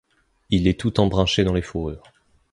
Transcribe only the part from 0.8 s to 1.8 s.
embrunché dans les